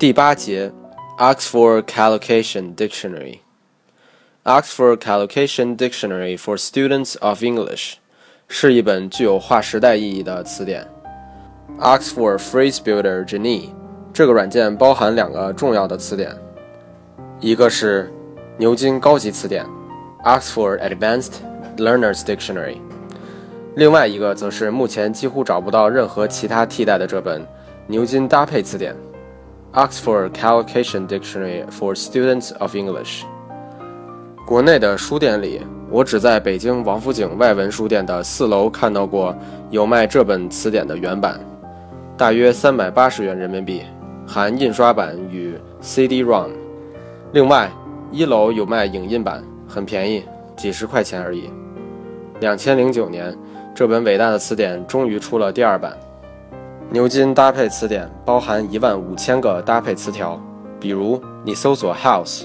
[0.00, 0.72] 第八节
[1.18, 3.40] ，Oxford Collocation Dictionary。
[4.44, 7.96] Oxford Collocation Dictionary for Students of English
[8.48, 10.88] 是一本具有划时代意义的词典。
[11.78, 13.68] Oxford Phrase Builder Genie
[14.14, 16.34] 这个软件包含两个重要的词典，
[17.38, 18.10] 一个是
[18.56, 19.66] 牛津高级词典
[20.24, 21.32] Oxford Advanced
[21.76, 22.78] Learners Dictionary，
[23.76, 27.46] 另外一个则是目前几乎找不到任何其他替代的这本
[27.86, 28.96] 牛津搭配词典。
[29.74, 33.22] Oxford Collocation Dictionary for Students of English。
[34.44, 39.32] 国内的书店里，我只在北京王府井外文书店的四楼看到过
[39.70, 41.38] 有卖这本词典的原版，
[42.16, 43.82] 大约三百八十元人民币，
[44.26, 46.50] 含印刷版与 CD-ROM。
[47.32, 47.70] 另外，
[48.10, 50.24] 一楼有卖影印版，很便宜，
[50.56, 51.48] 几十块钱而已。
[52.40, 53.38] 两千零九年，
[53.72, 55.96] 这本伟大的词典终于出了第二版。
[56.92, 60.36] 牛津搭配词典包含一万五千个搭配词条，
[60.80, 62.42] 比如你搜索 house，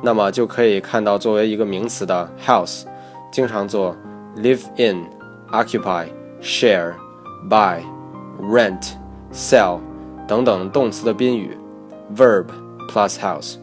[0.00, 2.84] 那么就可以看到作为一个名词的 house，
[3.32, 3.96] 经常做
[4.36, 5.04] live in、
[5.50, 6.06] occupy、
[6.40, 6.92] share、
[7.50, 7.80] buy、
[8.40, 8.92] rent、
[9.32, 9.80] sell
[10.28, 11.58] 等等动词的宾语
[12.14, 12.46] ，verb
[12.88, 13.56] plus house。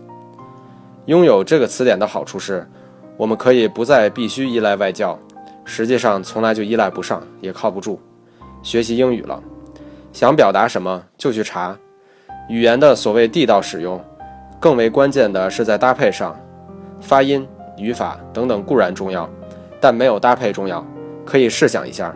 [1.05, 2.69] 拥有这个词典的好处是，
[3.15, 5.17] 我们可以不再必须依赖外教，
[5.63, 7.97] 实际上从来就依赖不上，也靠不住，
[8.61, 9.41] 学习英语了。
[10.11, 11.77] 想表达什么就去查，
[12.49, 14.03] 语言的所谓地道使用，
[14.59, 16.35] 更为关键的是在搭配上，
[16.99, 19.29] 发音、语法等等固然重要，
[19.79, 20.85] 但没有搭配重要。
[21.25, 22.13] 可以试想一下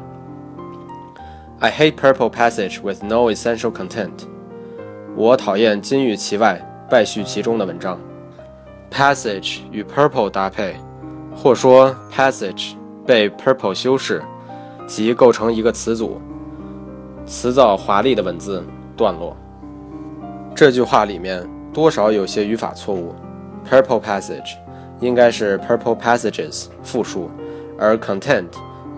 [1.60, 4.26] ：I hate purple passage with no essential content。
[5.16, 8.00] 我讨厌金玉其外，败絮其中的文章。
[8.92, 10.76] Passage 与 purple 搭配，
[11.36, 12.74] 或说 passage
[13.06, 14.24] 被 purple 修饰，
[14.88, 16.20] 即构成一个词组。
[17.26, 18.62] 词藻华丽的文字
[18.98, 19.36] 段落，
[20.54, 21.42] 这句话里面
[21.74, 23.16] 多少有些语法错误。
[23.70, 24.58] Purple passage
[25.00, 27.32] 应该是 purple passages 复数，
[27.80, 28.50] 而 content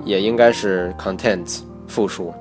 [0.04, 2.34] 也应该是 contents 复数。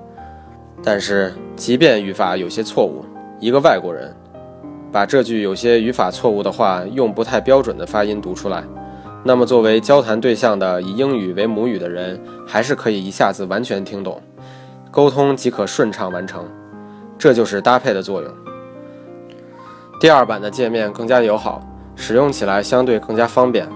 [0.82, 3.04] 但是，即便语法有些错误，
[3.38, 4.10] 一个外国人
[4.90, 8.64] 把这句有些语法错误的话用不太标准的发音读出来，
[9.22, 14.18] 那么作为交谈对象的以英语为母语的人，还是可以一下子完全听懂。
[14.94, 16.48] 沟通即可顺畅完成，
[17.18, 18.32] 这就是搭配的作用。
[19.98, 21.60] 第二版的界面更加友好，
[21.96, 23.68] 使用起来相对更加方便。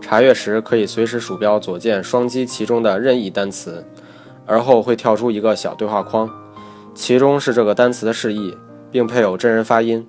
[0.00, 3.86] 查阅时可以随时鼠标左键双击其中的任意单词，
[4.46, 6.28] 而后会跳出一个小对话框，
[6.92, 8.52] 其中是这个单词的释义，
[8.90, 10.04] 并配有真人发音。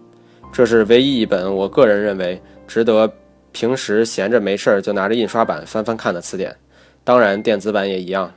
[0.51, 3.07] 这是唯一一本我个人认为值得
[3.51, 6.55] 平时闲着没事儿就拿着印刷版翻翻看的词典，
[7.03, 8.31] 当然电子版也一样。